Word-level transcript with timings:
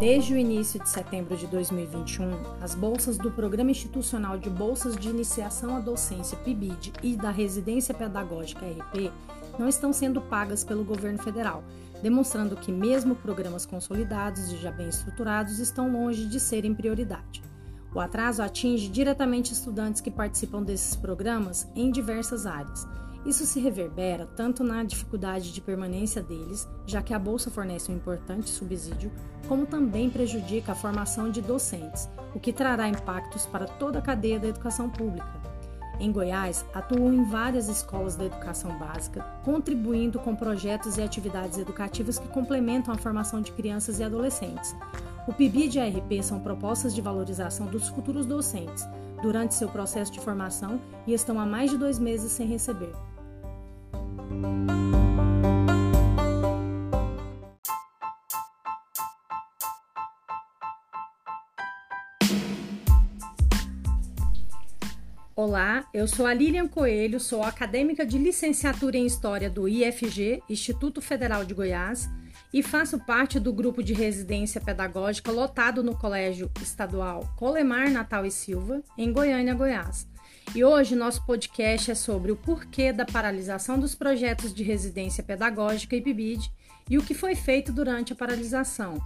Desde 0.00 0.32
o 0.32 0.38
início 0.38 0.82
de 0.82 0.88
setembro 0.88 1.36
de 1.36 1.46
2021, 1.46 2.30
as 2.62 2.74
bolsas 2.74 3.18
do 3.18 3.30
Programa 3.30 3.70
Institucional 3.70 4.38
de 4.38 4.48
Bolsas 4.48 4.96
de 4.96 5.10
Iniciação 5.10 5.76
à 5.76 5.80
Docência 5.80 6.38
PIBID 6.38 6.94
e 7.02 7.14
da 7.14 7.30
Residência 7.30 7.92
Pedagógica 7.92 8.64
RP 8.64 9.12
não 9.58 9.68
estão 9.68 9.92
sendo 9.92 10.22
pagas 10.22 10.64
pelo 10.64 10.84
governo 10.84 11.22
federal, 11.22 11.62
demonstrando 12.02 12.56
que 12.56 12.72
mesmo 12.72 13.14
programas 13.14 13.66
consolidados 13.66 14.50
e 14.50 14.56
já 14.56 14.72
bem 14.72 14.88
estruturados 14.88 15.58
estão 15.58 15.92
longe 15.92 16.24
de 16.24 16.40
serem 16.40 16.74
prioridade. 16.74 17.42
O 17.94 18.00
atraso 18.00 18.42
atinge 18.42 18.88
diretamente 18.88 19.52
estudantes 19.52 20.00
que 20.00 20.10
participam 20.10 20.62
desses 20.62 20.96
programas 20.96 21.68
em 21.76 21.90
diversas 21.90 22.46
áreas 22.46 22.88
isso 23.24 23.44
se 23.44 23.60
reverbera 23.60 24.26
tanto 24.34 24.64
na 24.64 24.82
dificuldade 24.82 25.52
de 25.52 25.60
permanência 25.60 26.22
deles, 26.22 26.68
já 26.86 27.02
que 27.02 27.12
a 27.12 27.18
bolsa 27.18 27.50
fornece 27.50 27.92
um 27.92 27.96
importante 27.96 28.48
subsídio, 28.48 29.12
como 29.46 29.66
também 29.66 30.08
prejudica 30.08 30.72
a 30.72 30.74
formação 30.74 31.30
de 31.30 31.40
docentes, 31.40 32.08
o 32.34 32.40
que 32.40 32.52
trará 32.52 32.88
impactos 32.88 33.46
para 33.46 33.66
toda 33.66 33.98
a 33.98 34.02
cadeia 34.02 34.40
da 34.40 34.48
educação 34.48 34.88
pública. 34.88 35.40
Em 36.00 36.10
Goiás, 36.10 36.64
atuam 36.72 37.12
em 37.12 37.24
várias 37.24 37.68
escolas 37.68 38.16
da 38.16 38.24
educação 38.24 38.78
básica, 38.78 39.22
contribuindo 39.44 40.18
com 40.18 40.34
projetos 40.34 40.96
e 40.96 41.02
atividades 41.02 41.58
educativas 41.58 42.18
que 42.18 42.28
complementam 42.28 42.94
a 42.94 42.96
formação 42.96 43.42
de 43.42 43.52
crianças 43.52 43.98
e 43.98 44.02
adolescentes. 44.02 44.74
O 45.28 45.34
PIB 45.34 45.68
e 45.68 45.78
a 45.78 45.84
ARP 45.84 46.22
são 46.22 46.40
propostas 46.40 46.94
de 46.94 47.02
valorização 47.02 47.66
dos 47.66 47.90
futuros 47.90 48.24
docentes 48.24 48.88
durante 49.20 49.54
seu 49.54 49.68
processo 49.68 50.10
de 50.10 50.20
formação 50.20 50.80
e 51.06 51.12
estão 51.12 51.38
há 51.38 51.44
mais 51.44 51.70
de 51.70 51.76
dois 51.76 51.98
meses 51.98 52.32
sem 52.32 52.46
receber. 52.46 52.94
Olá, 65.42 65.86
eu 65.94 66.06
sou 66.06 66.26
a 66.26 66.34
Lilian 66.34 66.68
Coelho, 66.68 67.18
sou 67.18 67.42
acadêmica 67.42 68.04
de 68.04 68.18
licenciatura 68.18 68.98
em 68.98 69.06
História 69.06 69.48
do 69.48 69.66
IFG, 69.66 70.42
Instituto 70.50 71.00
Federal 71.00 71.46
de 71.46 71.54
Goiás, 71.54 72.10
e 72.52 72.62
faço 72.62 72.98
parte 72.98 73.40
do 73.40 73.50
grupo 73.50 73.82
de 73.82 73.94
residência 73.94 74.60
pedagógica 74.60 75.32
lotado 75.32 75.82
no 75.82 75.96
Colégio 75.96 76.50
Estadual 76.60 77.32
Colemar 77.36 77.90
Natal 77.90 78.26
e 78.26 78.30
Silva, 78.30 78.82
em 78.98 79.10
Goiânia, 79.12 79.54
Goiás. 79.54 80.09
E 80.52 80.64
hoje 80.64 80.96
nosso 80.96 81.24
podcast 81.24 81.92
é 81.92 81.94
sobre 81.94 82.32
o 82.32 82.36
porquê 82.36 82.92
da 82.92 83.04
paralisação 83.04 83.78
dos 83.78 83.94
projetos 83.94 84.52
de 84.52 84.64
residência 84.64 85.22
pedagógica 85.22 85.94
e 85.94 86.00
PIBID 86.00 86.50
e 86.88 86.98
o 86.98 87.04
que 87.04 87.14
foi 87.14 87.36
feito 87.36 87.72
durante 87.72 88.12
a 88.12 88.16
paralisação. 88.16 89.00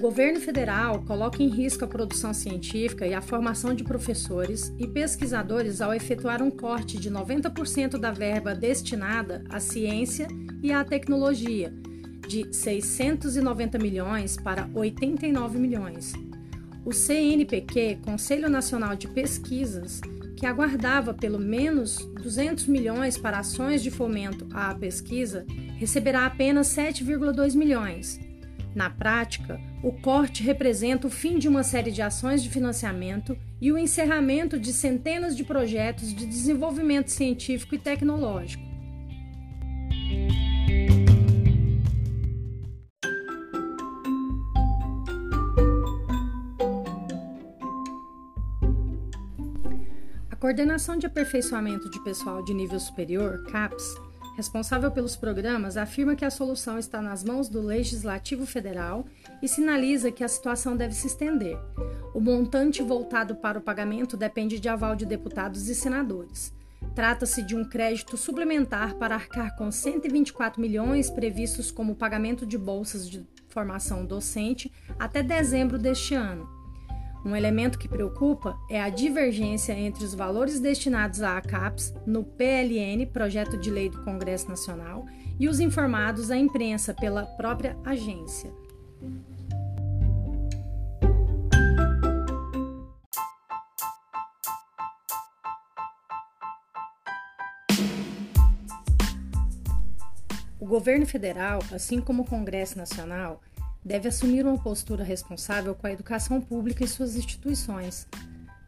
Governo 0.00 0.40
federal 0.40 1.02
coloca 1.02 1.42
em 1.42 1.48
risco 1.48 1.84
a 1.84 1.88
produção 1.88 2.32
científica 2.32 3.06
e 3.06 3.12
a 3.12 3.20
formação 3.20 3.74
de 3.74 3.84
professores 3.84 4.72
e 4.78 4.86
pesquisadores 4.86 5.82
ao 5.82 5.92
efetuar 5.92 6.42
um 6.42 6.50
corte 6.50 6.98
de 6.98 7.10
90% 7.10 7.98
da 7.98 8.10
verba 8.10 8.54
destinada 8.54 9.44
à 9.50 9.60
ciência 9.60 10.26
e 10.62 10.72
à 10.72 10.82
tecnologia, 10.82 11.72
de 12.26 12.48
690 12.50 13.78
milhões 13.78 14.36
para 14.38 14.70
89 14.74 15.58
milhões. 15.58 16.14
O 16.82 16.92
CNPq, 16.92 17.98
Conselho 18.02 18.48
Nacional 18.48 18.96
de 18.96 19.06
Pesquisas, 19.06 20.00
que 20.34 20.46
aguardava 20.46 21.12
pelo 21.12 21.38
menos 21.38 21.98
200 22.22 22.66
milhões 22.66 23.18
para 23.18 23.40
ações 23.40 23.82
de 23.82 23.90
fomento 23.90 24.48
à 24.54 24.74
pesquisa, 24.74 25.44
receberá 25.76 26.24
apenas 26.24 26.68
7,2 26.68 27.54
milhões. 27.54 28.29
Na 28.74 28.88
prática, 28.88 29.60
o 29.82 29.92
corte 29.92 30.42
representa 30.44 31.08
o 31.08 31.10
fim 31.10 31.38
de 31.38 31.48
uma 31.48 31.64
série 31.64 31.90
de 31.90 32.00
ações 32.02 32.42
de 32.42 32.48
financiamento 32.48 33.36
e 33.60 33.72
o 33.72 33.78
encerramento 33.78 34.58
de 34.60 34.72
centenas 34.72 35.36
de 35.36 35.42
projetos 35.42 36.14
de 36.14 36.24
desenvolvimento 36.24 37.10
científico 37.10 37.74
e 37.74 37.78
tecnológico. 37.78 38.62
A 50.30 50.36
Coordenação 50.36 50.96
de 50.96 51.06
Aperfeiçoamento 51.06 51.90
de 51.90 52.02
Pessoal 52.04 52.42
de 52.44 52.54
Nível 52.54 52.78
Superior, 52.78 53.42
CAPES, 53.50 54.09
responsável 54.40 54.90
pelos 54.90 55.16
programas, 55.16 55.76
afirma 55.76 56.16
que 56.16 56.24
a 56.24 56.30
solução 56.30 56.78
está 56.78 57.02
nas 57.02 57.22
mãos 57.22 57.46
do 57.46 57.60
Legislativo 57.60 58.46
Federal 58.46 59.04
e 59.42 59.46
sinaliza 59.46 60.10
que 60.10 60.24
a 60.24 60.28
situação 60.28 60.74
deve 60.74 60.94
se 60.94 61.08
estender. 61.08 61.58
O 62.14 62.20
montante 62.20 62.82
voltado 62.82 63.34
para 63.34 63.58
o 63.58 63.60
pagamento 63.60 64.16
depende 64.16 64.58
de 64.58 64.66
aval 64.66 64.96
de 64.96 65.04
deputados 65.04 65.68
e 65.68 65.74
senadores. 65.74 66.54
Trata-se 66.94 67.42
de 67.42 67.54
um 67.54 67.68
crédito 67.68 68.16
suplementar 68.16 68.94
para 68.94 69.14
arcar 69.14 69.54
com 69.56 69.70
124 69.70 70.58
milhões 70.58 71.10
previstos 71.10 71.70
como 71.70 71.94
pagamento 71.94 72.46
de 72.46 72.56
bolsas 72.56 73.06
de 73.10 73.22
formação 73.50 74.06
docente 74.06 74.72
até 74.98 75.22
dezembro 75.22 75.78
deste 75.78 76.14
ano. 76.14 76.59
Um 77.24 77.36
elemento 77.36 77.78
que 77.78 77.86
preocupa 77.86 78.58
é 78.70 78.80
a 78.80 78.88
divergência 78.88 79.72
entre 79.72 80.04
os 80.04 80.14
valores 80.14 80.58
destinados 80.58 81.20
à 81.20 81.36
ACAPES 81.36 81.94
no 82.06 82.24
PLN, 82.24 83.06
Projeto 83.12 83.58
de 83.58 83.70
Lei 83.70 83.90
do 83.90 84.02
Congresso 84.04 84.48
Nacional, 84.48 85.04
e 85.38 85.46
os 85.46 85.60
informados 85.60 86.30
à 86.30 86.36
imprensa 86.36 86.94
pela 86.94 87.26
própria 87.26 87.76
agência. 87.84 88.50
O 100.58 100.66
governo 100.66 101.04
federal, 101.04 101.60
assim 101.72 102.00
como 102.00 102.22
o 102.22 102.26
Congresso 102.26 102.78
Nacional, 102.78 103.42
deve 103.84 104.08
assumir 104.08 104.44
uma 104.44 104.58
postura 104.58 105.02
responsável 105.02 105.74
com 105.74 105.86
a 105.86 105.92
educação 105.92 106.40
pública 106.40 106.84
e 106.84 106.88
suas 106.88 107.16
instituições, 107.16 108.06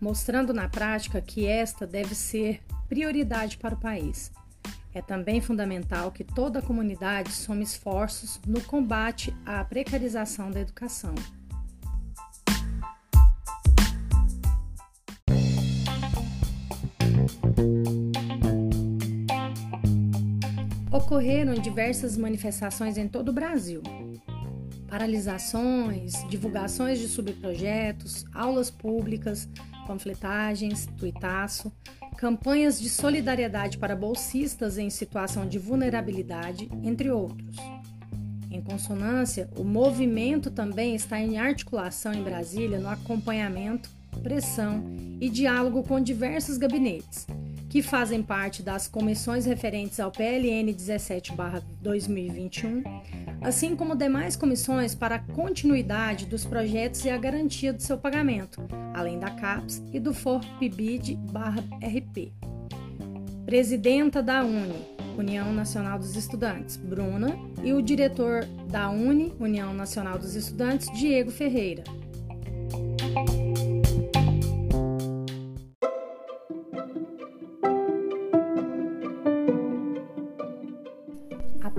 mostrando 0.00 0.54
na 0.54 0.68
prática 0.68 1.20
que 1.20 1.46
esta 1.46 1.86
deve 1.86 2.14
ser 2.14 2.60
prioridade 2.88 3.58
para 3.58 3.74
o 3.74 3.80
país. 3.80 4.32
É 4.92 5.00
também 5.00 5.40
fundamental 5.40 6.10
que 6.10 6.24
toda 6.24 6.58
a 6.58 6.62
comunidade 6.62 7.30
some 7.30 7.62
esforços 7.62 8.40
no 8.46 8.60
combate 8.60 9.34
à 9.46 9.64
precarização 9.64 10.50
da 10.50 10.60
educação. 10.60 11.14
Ocorreram 20.90 21.54
diversas 21.54 22.16
manifestações 22.16 22.98
em 22.98 23.06
todo 23.06 23.28
o 23.28 23.32
Brasil, 23.32 23.80
paralisações, 24.90 26.28
divulgações 26.28 26.98
de 26.98 27.06
subprojetos, 27.06 28.24
aulas 28.34 28.70
públicas, 28.70 29.48
panfletagens, 29.86 30.86
tuitaço, 30.98 31.72
campanhas 32.16 32.80
de 32.80 32.90
solidariedade 32.90 33.78
para 33.78 33.94
bolsistas 33.94 34.76
em 34.76 34.90
situação 34.90 35.46
de 35.46 35.58
vulnerabilidade, 35.58 36.68
entre 36.82 37.08
outros. 37.08 37.56
Em 38.50 38.60
consonância, 38.60 39.48
o 39.56 39.62
movimento 39.62 40.50
também 40.50 40.96
está 40.96 41.20
em 41.20 41.38
articulação 41.38 42.12
em 42.12 42.24
Brasília 42.24 42.80
no 42.80 42.88
acompanhamento, 42.88 43.88
pressão 44.24 44.84
e 45.20 45.30
diálogo 45.30 45.84
com 45.84 46.00
diversos 46.00 46.58
gabinetes, 46.58 47.28
que 47.70 47.80
fazem 47.80 48.22
parte 48.22 48.62
das 48.62 48.86
comissões 48.86 49.46
referentes 49.46 49.98
ao 49.98 50.12
PLN 50.12 50.74
17/2021 50.74 52.82
assim 53.40 53.74
como 53.74 53.96
demais 53.96 54.36
comissões 54.36 54.94
para 54.94 55.16
a 55.16 55.18
continuidade 55.18 56.26
dos 56.26 56.44
projetos 56.44 57.04
e 57.04 57.10
a 57.10 57.16
garantia 57.16 57.72
do 57.72 57.82
seu 57.82 57.96
pagamento, 57.96 58.60
além 58.94 59.18
da 59.18 59.30
CAPES 59.30 59.82
e 59.92 59.98
do 59.98 60.12
FORPBID-RP. 60.12 62.32
Presidenta 63.46 64.22
da 64.22 64.44
UNE, 64.44 64.84
União 65.16 65.50
Nacional 65.52 65.98
dos 65.98 66.14
Estudantes, 66.14 66.76
Bruna, 66.76 67.34
e 67.64 67.72
o 67.72 67.82
diretor 67.82 68.44
da 68.70 68.90
UNE, 68.90 69.32
União 69.40 69.74
Nacional 69.74 70.18
dos 70.18 70.36
Estudantes, 70.36 70.88
Diego 70.98 71.30
Ferreira. 71.30 71.82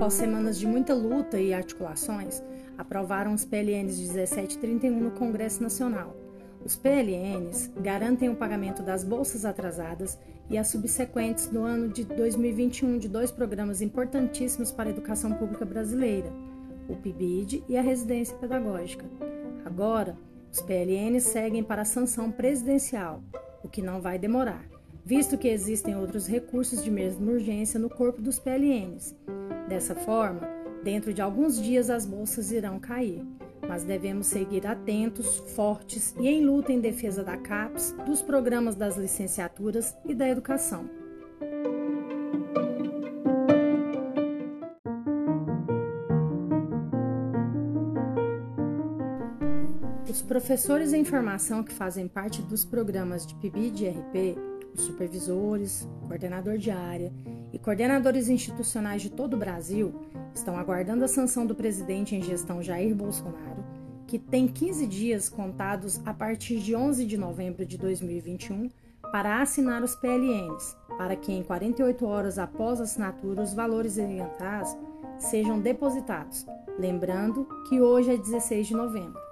Após 0.00 0.14
semanas 0.14 0.58
de 0.58 0.66
muita 0.66 0.94
luta 0.94 1.38
e 1.38 1.52
articulações, 1.52 2.42
aprovaram 2.78 3.34
os 3.34 3.44
PLNs 3.44 3.98
17 3.98 4.56
e 4.56 4.58
31 4.58 4.98
no 4.98 5.10
Congresso 5.10 5.62
Nacional. 5.62 6.16
Os 6.64 6.74
PLNs 6.74 7.70
garantem 7.76 8.30
o 8.30 8.34
pagamento 8.34 8.82
das 8.82 9.04
bolsas 9.04 9.44
atrasadas 9.44 10.18
e 10.48 10.56
as 10.56 10.68
subsequentes 10.68 11.52
no 11.52 11.64
ano 11.64 11.90
de 11.90 12.04
2021 12.04 12.96
de 12.96 13.10
dois 13.10 13.30
programas 13.30 13.82
importantíssimos 13.82 14.72
para 14.72 14.88
a 14.88 14.92
educação 14.92 15.34
pública 15.34 15.66
brasileira, 15.66 16.32
o 16.88 16.96
PIBID 16.96 17.62
e 17.68 17.76
a 17.76 17.82
residência 17.82 18.34
pedagógica. 18.38 19.04
Agora, 19.66 20.16
os 20.50 20.62
PLNs 20.62 21.24
seguem 21.24 21.62
para 21.62 21.82
a 21.82 21.84
sanção 21.84 22.32
presidencial, 22.32 23.22
o 23.62 23.68
que 23.68 23.82
não 23.82 24.00
vai 24.00 24.18
demorar, 24.18 24.64
visto 25.04 25.36
que 25.36 25.48
existem 25.48 25.94
outros 25.94 26.26
recursos 26.26 26.82
de 26.82 26.90
mesma 26.90 27.32
urgência 27.32 27.78
no 27.78 27.90
corpo 27.90 28.22
dos 28.22 28.38
PLNs. 28.38 29.14
Dessa 29.70 29.94
forma, 29.94 30.40
dentro 30.82 31.14
de 31.14 31.22
alguns 31.22 31.62
dias 31.62 31.90
as 31.90 32.04
bolsas 32.04 32.50
irão 32.50 32.80
cair 32.80 33.24
mas 33.68 33.84
devemos 33.84 34.26
seguir 34.26 34.66
atentos, 34.66 35.38
fortes 35.54 36.12
e 36.18 36.26
em 36.26 36.44
luta 36.44 36.72
em 36.72 36.80
defesa 36.80 37.22
da 37.22 37.36
CAPES, 37.36 37.94
dos 38.04 38.20
programas 38.20 38.74
das 38.74 38.96
licenciaturas 38.96 39.94
e 40.04 40.12
da 40.12 40.28
educação. 40.28 40.90
Os 50.08 50.20
professores 50.20 50.92
em 50.92 51.04
formação 51.04 51.62
que 51.62 51.72
fazem 51.72 52.08
parte 52.08 52.42
dos 52.42 52.64
programas 52.64 53.24
de 53.24 53.36
PIBID 53.36 53.84
e 53.84 53.88
RP, 53.90 54.38
os 54.74 54.80
supervisores, 54.80 55.88
coordenador 56.08 56.58
de 56.58 56.72
área 56.72 57.12
e 57.52 57.58
coordenadores 57.58 58.28
institucionais 58.28 59.02
de 59.02 59.10
todo 59.10 59.34
o 59.34 59.38
Brasil 59.38 59.94
estão 60.34 60.56
aguardando 60.56 61.04
a 61.04 61.08
sanção 61.08 61.46
do 61.46 61.54
presidente 61.54 62.14
em 62.14 62.22
gestão 62.22 62.62
Jair 62.62 62.94
Bolsonaro, 62.94 63.64
que 64.06 64.18
tem 64.18 64.48
15 64.48 64.86
dias 64.86 65.28
contados 65.28 66.00
a 66.04 66.12
partir 66.12 66.60
de 66.60 66.74
11 66.74 67.04
de 67.06 67.16
novembro 67.16 67.64
de 67.64 67.78
2021 67.78 68.70
para 69.12 69.40
assinar 69.40 69.82
os 69.82 69.96
PLNs, 69.96 70.76
para 70.96 71.16
que 71.16 71.32
em 71.32 71.42
48 71.42 72.06
horas 72.06 72.38
após 72.38 72.80
a 72.80 72.84
assinatura 72.84 73.42
os 73.42 73.54
valores 73.54 73.98
atraso 73.98 74.76
sejam 75.18 75.60
depositados. 75.60 76.46
Lembrando 76.78 77.46
que 77.68 77.80
hoje 77.80 78.14
é 78.14 78.16
16 78.16 78.68
de 78.68 78.74
novembro. 78.74 79.29